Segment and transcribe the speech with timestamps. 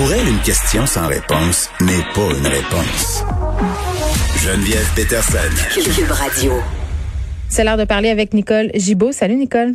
[0.00, 3.22] Pour elle, une question sans réponse n'est pas une réponse.
[4.38, 5.36] Geneviève Peterson.
[5.74, 6.52] Cube Radio.
[7.50, 9.12] C'est l'heure de parler avec Nicole Gibaud.
[9.12, 9.74] Salut Nicole.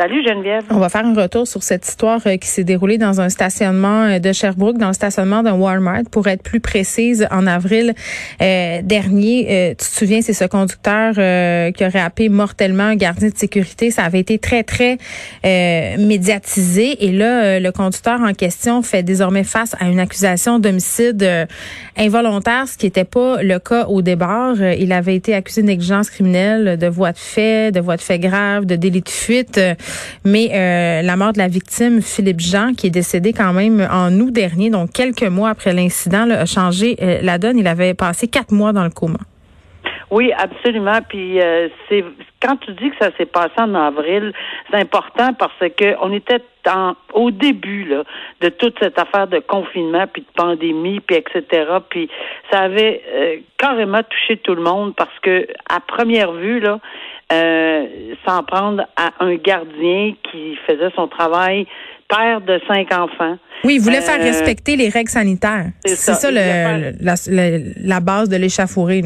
[0.00, 0.64] Salut Geneviève.
[0.70, 4.04] On va faire un retour sur cette histoire euh, qui s'est déroulée dans un stationnement
[4.04, 7.92] euh, de Sherbrooke, dans le stationnement d'un Walmart, pour être plus précise, en avril
[8.40, 9.74] euh, dernier.
[9.78, 11.12] tu te souviens, c'est ce conducteur
[11.74, 13.90] qui aurait happé mortellement un gardien de sécurité.
[13.90, 14.96] Ça avait été très, très
[15.44, 17.04] médiatisé.
[17.04, 21.46] Et là, le conducteur en question fait désormais face à une accusation d'homicide
[21.98, 24.56] involontaire, ce qui n'était pas le cas au départ.
[24.62, 28.64] Il avait été accusé de criminelle, de voie de fait, de voie de fait grave,
[28.64, 29.60] de délit de fuite.
[30.24, 34.12] Mais euh, la mort de la victime, Philippe Jean, qui est décédé quand même en
[34.20, 37.58] août dernier, donc quelques mois après l'incident, a changé euh, la donne.
[37.58, 39.18] Il avait passé quatre mois dans le coma.
[40.10, 40.98] Oui, absolument.
[41.08, 42.04] Puis euh, c'est
[42.42, 44.32] quand tu dis que ça s'est passé en avril,
[44.70, 46.42] c'est important parce que on était
[47.14, 47.90] au début
[48.40, 51.64] de toute cette affaire de confinement puis de pandémie puis etc.
[51.88, 52.10] Puis
[52.50, 56.78] ça avait carrément touché tout le monde parce que à première vue là,
[57.32, 57.86] euh,
[58.26, 61.66] s'en prendre à un gardien qui faisait son travail,
[62.08, 63.38] père de cinq enfants.
[63.64, 65.66] Oui, il voulait faire euh, respecter les règles sanitaires.
[65.84, 69.02] C'est ça, la, base de l'échafourée.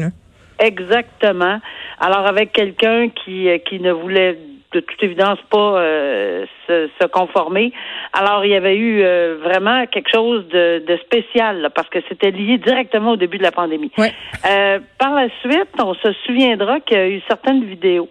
[0.59, 1.59] Exactement.
[1.99, 4.37] Alors avec quelqu'un qui, euh, qui ne voulait
[4.75, 7.71] de toute évidence pas euh, se, conformer.
[8.11, 12.57] Alors, il y avait eu euh, vraiment quelque chose de, spécial parce que c'était lié
[12.57, 13.91] directement au début de la pandémie.
[13.97, 18.09] Euh, par la suite, on se souviendra qu'il y a eu certaines vidéos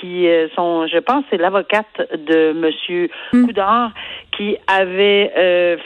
[0.00, 1.86] qui sont, je pense, c'est l'avocate
[2.26, 3.46] de Monsieur mm.
[3.46, 3.90] Coudard
[4.36, 5.32] qui avait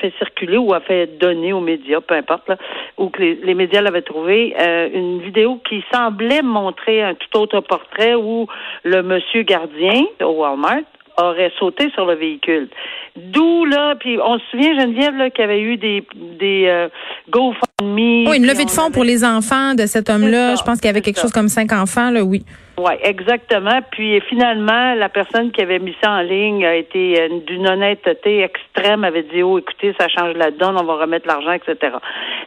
[0.01, 2.51] fait circuler ou a fait donner aux médias, peu importe,
[2.98, 4.55] ou que les, les médias l'avaient trouvé,
[4.92, 8.47] une vidéo qui semblait montrer un tout autre portrait où
[8.84, 10.83] le monsieur gardien au Walmart
[11.19, 12.69] aurait sauté sur le véhicule.
[13.17, 16.05] D'où là, puis on se souvient Geneviève là qu'il y avait eu des
[16.39, 16.89] des euh,
[17.31, 18.29] GoFundMe.
[18.29, 20.55] Oui, une levée de fonds pour les enfants de cet homme-là.
[20.55, 22.45] Je pense qu'il y avait quelque chose comme cinq enfants là, oui.
[22.79, 23.81] Oui, exactement.
[23.91, 28.42] Puis finalement, la personne qui avait mis ça en ligne a été euh, d'une honnêteté
[28.42, 31.97] extrême, avait dit Oh, écoutez, ça change la donne, on va remettre l'argent, etc.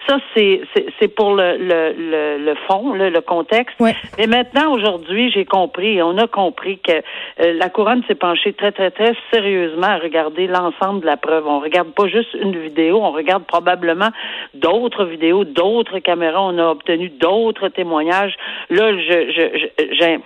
[0.08, 0.62] Ça, c'est
[1.00, 3.76] c'est pour le, le, le, le fond, le, le contexte.
[4.18, 8.72] Mais maintenant, aujourd'hui, j'ai compris, on a compris que euh, la couronne s'est penchée très,
[8.72, 11.48] très, très sérieusement à regarder l'ensemble de la preuve.
[11.48, 14.10] On regarde pas juste une vidéo, on regarde probablement
[14.54, 16.42] d'autres vidéos, d'autres caméras.
[16.42, 18.36] On a obtenu d'autres témoignages.
[18.70, 20.20] Là, je, je, j'ai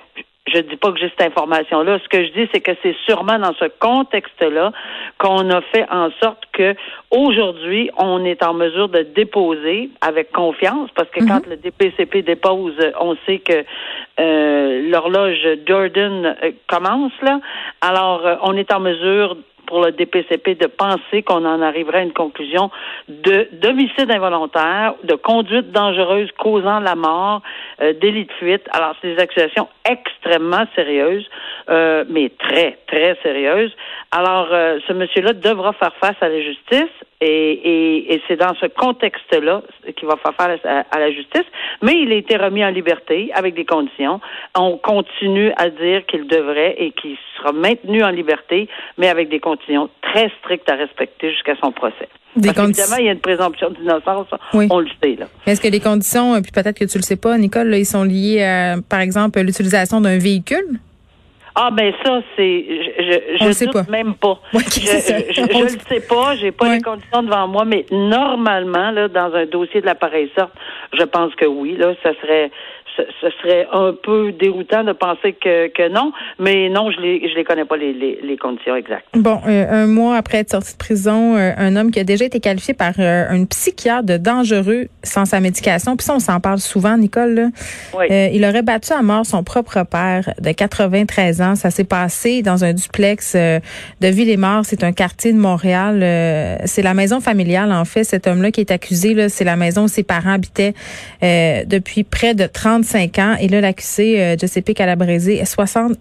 [0.53, 1.99] je dis pas que j'ai cette information-là.
[2.03, 4.71] Ce que je dis, c'est que c'est sûrement dans ce contexte-là
[5.17, 6.73] qu'on a fait en sorte que
[7.11, 11.51] aujourd'hui, on est en mesure de déposer avec confiance, parce que quand mhm.
[11.51, 13.63] le DPCP dépose, on sait que
[14.19, 17.39] euh, l'horloge Jordan euh, commence là.
[17.81, 22.03] Alors, euh, on est en mesure pour le DPCP de penser qu'on en arriverait à
[22.03, 22.71] une conclusion
[23.07, 27.41] de d'homicide involontaire, de conduite dangereuse causant la mort,
[27.81, 28.63] euh, délit de fuite.
[28.71, 31.27] Alors, c'est des accusations extrêmement sérieuses,
[31.69, 33.75] euh, mais très, très sérieuses.
[34.11, 38.67] Alors, euh, ce monsieur-là devra faire face à la justice et, et, c'est dans ce
[38.67, 39.63] contexte-là
[39.95, 41.45] qu'il va faire face à, la justice.
[41.81, 44.19] Mais il a été remis en liberté avec des conditions.
[44.55, 48.67] On continue à dire qu'il devrait et qu'il sera maintenu en liberté,
[48.97, 52.07] mais avec des conditions très strictes à respecter jusqu'à son procès.
[52.35, 55.15] Des Parce évidemment, il y a une présomption d'innocence, on le sait.
[55.15, 55.25] Là.
[55.47, 58.03] Est-ce que les conditions, puis peut-être que tu le sais pas, Nicole, là, ils sont
[58.03, 60.79] liés à, par exemple, l'utilisation d'un véhicule?
[61.59, 63.91] Ah ben ça c'est je je, je doute pas.
[63.91, 64.39] même pas.
[64.53, 69.07] je, je, je, le sais pas, j'ai pas les conditions devant moi, mais normalement là
[69.07, 70.53] dans un dossier de l'appareil sorte,
[70.93, 72.51] je pense que oui là, ça serait
[73.21, 77.35] ce serait un peu déroutant de penser que, que non, mais non, je les je
[77.35, 79.05] les connais pas les, les, les conditions exactes.
[79.13, 82.25] Bon, euh, un mois après être sorti de prison, euh, un homme qui a déjà
[82.25, 86.39] été qualifié par euh, une psychiatre de dangereux sans sa médication, puis ça on s'en
[86.39, 87.33] parle souvent, Nicole.
[87.33, 87.47] Là.
[87.97, 88.05] Oui.
[88.33, 91.55] il aurait battu à mort son propre père de 93 ans.
[91.55, 93.61] Ça s'est passé dans un duplex de
[94.07, 94.65] Ville-et-Mort.
[94.65, 95.99] C'est un quartier de Montréal.
[96.65, 98.03] c'est la maison familiale en fait.
[98.03, 100.73] Cet homme-là qui est accusé, c'est la maison où ses parents habitaient
[101.21, 103.35] depuis près de 30 5 ans.
[103.39, 105.97] Et là, l'accusé, euh, Giuseppe Calabrese, 64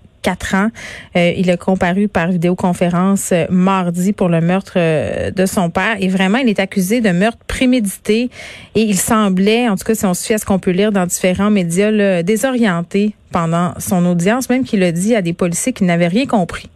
[0.55, 0.69] ans.
[1.17, 5.97] Euh, il a comparu par vidéoconférence euh, mardi pour le meurtre euh, de son père.
[6.01, 8.29] Et vraiment, il est accusé de meurtre prémédité.
[8.75, 10.93] Et il semblait, en tout cas, si on se fie à ce qu'on peut lire
[10.93, 15.87] dans différents médias, désorienté pendant son audience, même qu'il a dit à des policiers qu'il
[15.87, 16.69] n'avait rien compris.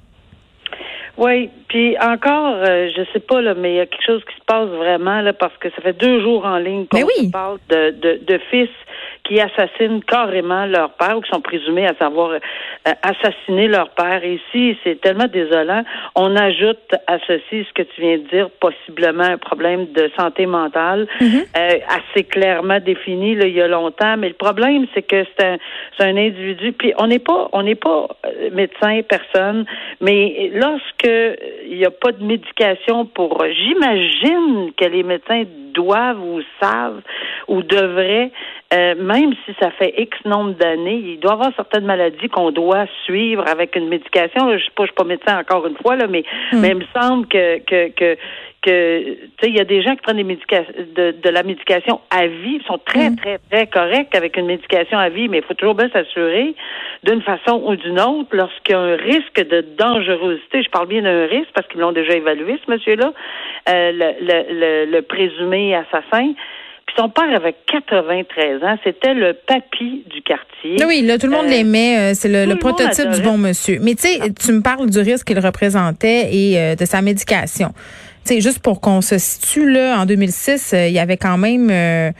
[1.16, 4.44] Oui, puis encore, je sais pas là, mais il y a quelque chose qui se
[4.46, 8.20] passe vraiment là parce que ça fait deux jours en ligne qu'on parle de, de,
[8.24, 8.70] de fils
[9.30, 12.38] qui assassinent carrément leur père ou qui sont présumés à savoir euh,
[13.02, 14.24] assassiner leur père.
[14.24, 15.84] Et ici, c'est tellement désolant.
[16.16, 20.46] On ajoute à ceci ce que tu viens de dire, possiblement un problème de santé
[20.46, 21.44] mentale, mm-hmm.
[21.56, 24.16] euh, assez clairement défini là, il y a longtemps.
[24.16, 25.58] Mais le problème, c'est que c'est un,
[25.96, 26.72] c'est un individu.
[26.72, 29.64] Puis on n'est pas, on n'est pas euh, médecin, personne.
[30.00, 31.38] Mais lorsque
[31.70, 37.00] il n'y a pas de médication pour, j'imagine que les médecins doivent ou savent
[37.46, 38.32] ou devraient,
[38.74, 42.50] euh, même si ça fait X nombre d'années, il doit y avoir certaines maladies qu'on
[42.50, 44.48] doit suivre avec une médication.
[44.48, 46.60] Je ne suis pas, suis pas médecin encore une fois, là, mais, hmm.
[46.60, 48.16] mais il me semble que, que, que
[48.62, 51.42] que tu sais il y a des gens qui prennent des médications de, de, la
[51.42, 53.16] médication à vie, ils sont très hmm.
[53.16, 56.54] très très corrects avec une médication à vie, mais il faut toujours bien s'assurer
[57.04, 60.62] d'une façon ou d'une autre lorsqu'il y a un risque de dangerosité.
[60.62, 63.12] Je parle bien d'un risque parce qu'ils l'ont déjà évalué ce monsieur-là,
[63.68, 66.34] euh, le, le, le présumé assassin.
[66.90, 68.76] Puis son père avait 93 ans.
[68.82, 70.84] C'était le papy du quartier.
[70.84, 72.10] Oui, là, tout le monde euh, l'aimait.
[72.10, 73.78] Euh, c'est le, prototype du bon monsieur.
[73.80, 77.68] Mais tu sais, tu me parles du risque qu'il représentait et euh, de sa médication.
[78.24, 82.12] Tu juste pour qu'on se situe, là, en 2006, il y avait quand même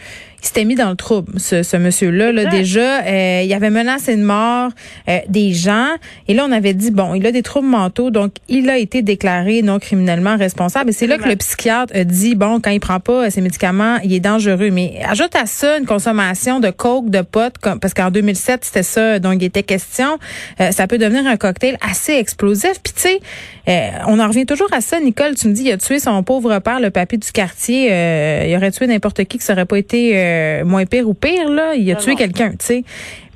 [0.43, 2.33] il s'était mis dans le trouble, ce, ce monsieur-là.
[2.33, 4.71] Là, déjà, euh, il avait menacé de mort
[5.09, 5.89] euh, des gens.
[6.29, 9.03] Et là, on avait dit, bon, il a des troubles mentaux, donc il a été
[9.03, 10.91] déclaré non criminellement responsable.
[10.91, 13.99] Et c'est là que le psychiatre a dit, bon, quand il prend pas ses médicaments,
[14.03, 14.71] il est dangereux.
[14.71, 19.19] Mais ajoute à ça une consommation de coke, de potes, parce qu'en 2007, c'était ça
[19.19, 20.19] dont il était question.
[20.61, 22.81] Euh, ça peut devenir un cocktail assez explosif.
[22.83, 23.21] Puis tu sais,
[24.07, 24.99] on en revient toujours à ça.
[25.01, 27.87] Nicole, tu me dis, il a tué son pauvre père, le papy du quartier.
[28.49, 31.75] il aurait tué n'importe qui qui serait pas été euh, moins pire ou pire, là,
[31.75, 32.85] il a tué quelqu'un, tu sais.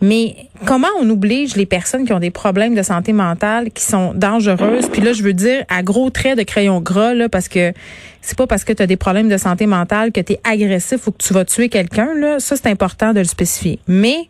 [0.01, 0.37] Mais
[0.67, 4.89] comment on oblige les personnes qui ont des problèmes de santé mentale, qui sont dangereuses,
[4.91, 7.73] puis là, je veux dire à gros traits de crayon gras, là, parce que
[8.21, 11.07] c'est pas parce que tu as des problèmes de santé mentale que tu es agressif
[11.07, 12.39] ou que tu vas tuer quelqu'un, là.
[12.39, 13.79] Ça, c'est important de le spécifier.
[13.87, 14.29] Mais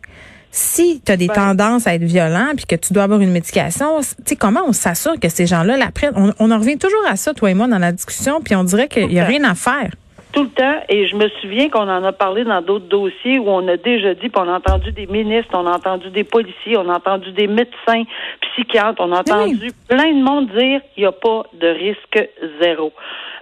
[0.55, 3.99] si tu as des tendances à être violent puis que tu dois avoir une médication,
[3.99, 7.05] tu sais comment on s'assure que ces gens-là la prennent on, on en revient toujours
[7.09, 9.43] à ça toi et moi dans la discussion puis on dirait qu'il y a rien
[9.43, 9.91] à faire
[10.35, 13.47] tout le temps, et je me souviens qu'on en a parlé dans d'autres dossiers où
[13.47, 16.75] on a déjà dit, puis on a entendu des ministres, on a entendu des policiers,
[16.77, 18.03] on a entendu des médecins,
[18.41, 22.29] psychiatres, on a entendu plein de monde dire il n'y a pas de risque
[22.61, 22.91] zéro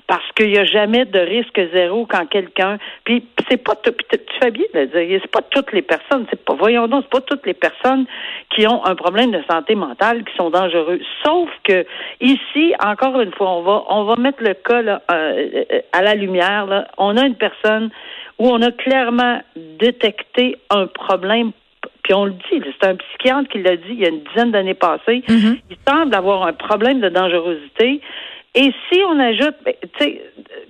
[0.08, 2.78] parce qu'il n'y a jamais de risque zéro quand quelqu'un.
[3.04, 3.92] Puis c'est pas tu
[4.42, 7.20] fais bien de le dire, c'est pas toutes les personnes, c'est pas voyons donc, c'est
[7.20, 8.06] pas toutes les personnes
[8.54, 11.00] qui ont un problème de santé mentale qui sont dangereux.
[11.24, 11.86] Sauf que
[12.20, 16.16] ici, encore une fois, on va on va mettre le cas là, euh, à la
[16.16, 16.66] lumière.
[16.66, 16.88] Là.
[16.98, 17.90] On a une personne
[18.40, 21.52] où on a clairement détecté un problème
[22.04, 24.52] puis on le dit, c'est un psychiatre qui l'a dit il y a une dizaine
[24.52, 25.24] d'années passées.
[25.28, 25.60] Mm-hmm.
[25.70, 28.02] Il semble avoir un problème de dangerosité.
[28.56, 30.22] Et si on ajoute, ben, tu sais,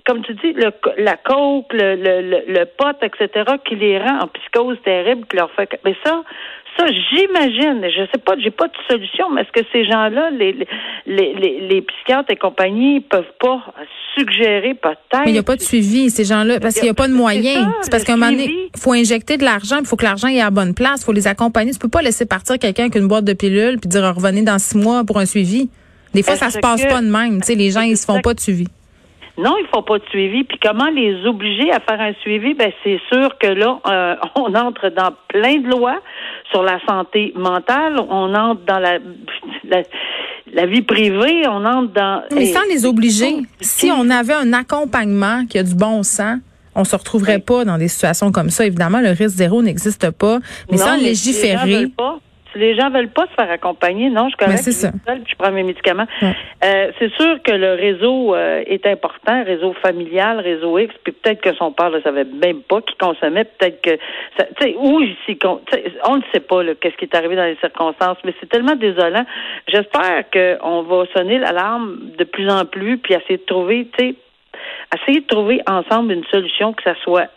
[0.06, 4.28] comme tu dis, le, la coke, le, le, le, pote, etc., qui les rend en
[4.28, 5.68] psychose terrible, qui leur fait.
[5.84, 6.22] Mais ça,
[6.78, 10.52] ça, j'imagine, je sais pas, j'ai pas de solution, mais est-ce que ces gens-là, les,
[11.06, 13.60] les, les, les, psychiatres et compagnie, peuvent pas
[14.16, 15.24] suggérer peut-être.
[15.24, 17.14] Mais il n'y a pas de suivi, ces gens-là, parce qu'il n'y a pas de
[17.14, 17.66] moyens.
[17.82, 20.28] C'est parce qu'à un moment donné, il faut injecter de l'argent, il faut que l'argent
[20.28, 21.72] ait à la bonne place, il faut les accompagner.
[21.72, 24.58] Tu peux pas laisser partir quelqu'un avec une boîte de pilules puis dire revenez dans
[24.58, 25.68] six mois pour un suivi.
[26.14, 27.40] Des fois, ça se passe pas de même.
[27.48, 28.66] Les gens, ils se font pas de suivi.
[29.36, 30.44] Non, ils font pas de suivi.
[30.44, 32.54] Puis comment les obliger à faire un suivi?
[32.54, 36.00] Ben c'est sûr que là, euh, on entre dans plein de lois
[36.52, 37.98] sur la santé mentale.
[37.98, 38.98] On entre dans la,
[40.52, 41.48] la, vie privée.
[41.48, 42.22] On entre dans.
[42.32, 46.38] Mais sans les obliger, si on avait un accompagnement qui a du bon sens,
[46.76, 48.66] on se retrouverait pas dans des situations comme ça.
[48.66, 50.38] Évidemment, le risque zéro n'existe pas,
[50.70, 51.88] mais sans légiférer
[52.54, 54.56] les gens veulent pas se faire accompagner, non, je connais.
[54.56, 54.72] C'est
[55.06, 56.06] je prends mes médicaments.
[56.22, 61.40] Euh, c'est sûr que le réseau euh, est important, réseau familial, réseau X, puis peut-être
[61.40, 65.38] que son père ne savait même pas qu'il consommait, peut-être que, tu sais, où ici,
[65.44, 69.24] on ne sait pas qu'est-ce qui est arrivé dans les circonstances, mais c'est tellement désolant.
[69.68, 74.14] J'espère qu'on va sonner l'alarme de plus en plus, puis essayer de trouver, tu sais,
[74.94, 77.28] essayer de trouver ensemble une solution que ça soit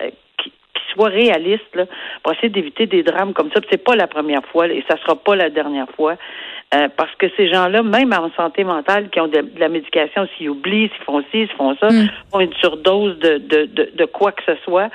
[0.77, 1.85] euh, soit réaliste là,
[2.23, 3.61] pour essayer d'éviter des drames comme ça.
[3.69, 6.15] C'est pas la première fois et ça sera pas la dernière fois.
[6.73, 10.49] Euh, parce que ces gens-là, même en santé mentale, qui ont de, la médication, s'ils
[10.49, 12.09] oublient, s'ils font ci, s'ils font ça, mm.
[12.33, 14.89] ont une surdose de, de, de, de quoi que ce soit,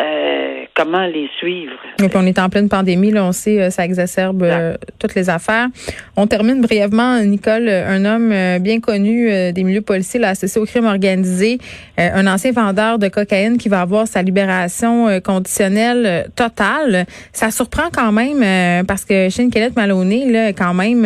[0.00, 0.41] euh,
[0.82, 1.72] comment les suivre.
[2.02, 5.14] Et puis on est en pleine pandémie, là, on sait, euh, ça exacerbe euh, toutes
[5.14, 5.68] les affaires.
[6.16, 10.84] On termine brièvement, Nicole, un homme bien connu des milieux policiers, là, associé au crime
[10.84, 11.58] organisé,
[11.96, 17.06] un ancien vendeur de cocaïne qui va avoir sa libération conditionnelle totale.
[17.32, 21.02] Ça surprend quand même parce que Shane Kellett Maloney, là, quand même,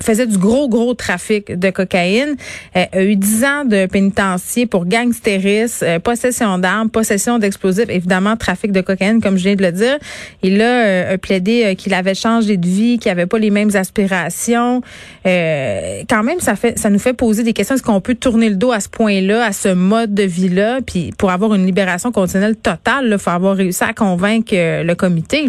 [0.00, 2.36] faisait du gros, gros trafic de cocaïne,
[2.74, 8.80] a eu dix ans de pénitencier pour gangstérisme, possession d'armes, possession d'explosifs évidemment, trafic de
[8.82, 9.98] cocaïne, comme je viens de le dire.
[10.42, 14.82] Il a, a plaidé qu'il avait changé de vie, qu'il avait pas les mêmes aspirations.
[15.24, 17.74] quand même, ça fait, ça nous fait poser des questions.
[17.74, 21.12] Est-ce qu'on peut tourner le dos à ce point-là, à ce mode de vie-là, puis
[21.18, 25.46] pour avoir une libération conditionnelle totale, il faut avoir réussi à convaincre le comité.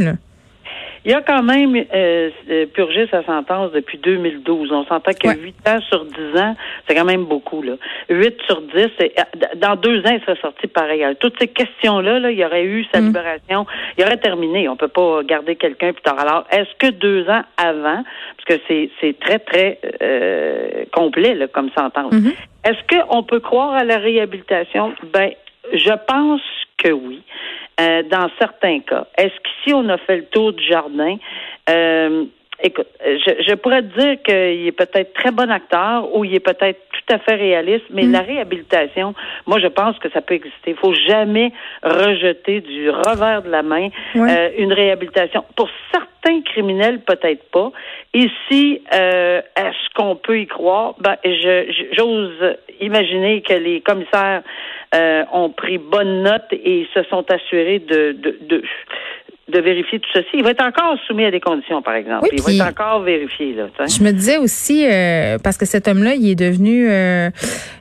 [1.08, 4.74] Il a quand même euh, euh, purgé sa sentence depuis 2012.
[4.74, 6.54] On s'entend que 8 ans sur 10 ans,
[6.86, 7.62] c'est quand même beaucoup.
[7.62, 7.76] Là.
[8.10, 9.08] 8 sur 10, euh,
[9.56, 11.06] dans deux ans, il serait sorti pareil.
[11.22, 13.06] Toutes ces questions-là, là, il y aurait eu sa mm.
[13.06, 13.66] libération,
[13.98, 14.68] il aurait terminé.
[14.68, 16.20] On peut pas garder quelqu'un plus tard.
[16.20, 19.80] Alors, est-ce que deux ans avant, parce que c'est, c'est très, très
[20.92, 22.34] complet là, comme sentence, mm-hmm.
[22.66, 24.94] est-ce qu'on peut croire à la réhabilitation?
[25.14, 25.32] Ben,
[25.74, 26.42] je pense
[26.78, 27.22] que oui.
[27.80, 29.06] Euh, dans certains cas.
[29.16, 31.18] Est-ce qu'ici, on a fait le tour du jardin?
[31.70, 32.26] Euh,
[32.64, 36.40] écoute, je, je, pourrais te dire qu'il est peut-être très bon acteur ou il est
[36.40, 38.12] peut-être tout à fait réaliste, mais mm.
[38.12, 39.14] la réhabilitation,
[39.46, 40.72] moi, je pense que ça peut exister.
[40.72, 41.52] Il faut jamais
[41.84, 45.46] rejeter du revers de la main euh, une réhabilitation.
[45.56, 46.07] Pour certains
[46.46, 47.72] criminels, peut-être pas.
[48.14, 50.96] Ici, euh, est-ce qu'on peut y croire?
[51.00, 51.16] Ben,
[51.94, 54.44] j'ose imaginer que les commissaires
[54.96, 58.64] euh, ont pris bonne note et se sont assurés de, de, de
[59.51, 60.27] de vérifier tout ceci.
[60.34, 62.27] Il va être encore soumis à des conditions, par exemple.
[62.34, 63.54] il va être encore vérifié.
[63.54, 67.30] Là, je me disais aussi, euh, parce que cet homme-là, il est devenu, euh,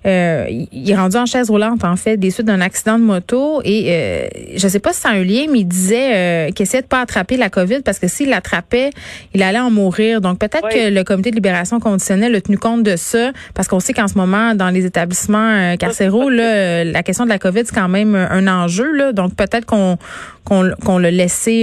[0.06, 3.62] euh, il est rendu en chaise roulante, en fait, des suites d'un accident de moto.
[3.64, 6.82] Et euh, je sais pas si c'est un lien, mais il disait euh, qu'il essayait
[6.82, 8.90] de pas attraper la COVID parce que s'il l'attrapait,
[9.35, 10.20] il allait en mourir.
[10.20, 13.80] Donc peut-être que le comité de libération conditionnelle a tenu compte de ça, parce qu'on
[13.80, 17.75] sait qu'en ce moment, dans les établissements carcéraux, là, la question de la COVID, c'est
[17.75, 18.92] quand même un enjeu.
[18.92, 19.99] Là, donc peut-être qu'on
[20.46, 21.11] qu'on l'a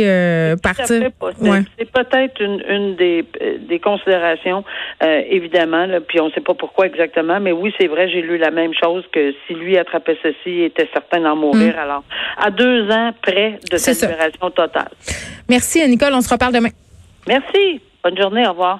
[0.03, 0.85] euh, partir.
[0.87, 3.25] C'est peut-être une, une des,
[3.59, 4.63] des considérations,
[5.03, 8.21] euh, évidemment, là, puis on ne sait pas pourquoi exactement, mais oui, c'est vrai, j'ai
[8.21, 11.75] lu la même chose que si lui attrapait ceci, il était certain d'en mourir.
[11.75, 11.79] Mm.
[11.79, 12.03] Alors,
[12.37, 14.89] à deux ans près de sa libération totale.
[15.49, 16.13] Merci, Nicole.
[16.13, 16.69] On se reparle demain.
[17.27, 17.81] Merci.
[18.03, 18.45] Bonne journée.
[18.45, 18.79] Au revoir.